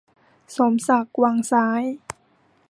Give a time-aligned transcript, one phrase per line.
[0.55, 1.83] สมศักดิ์ วังซ้าย